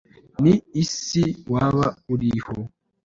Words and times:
n,isi 0.41 1.23
waba 1.51 1.85
uliho 2.13 2.57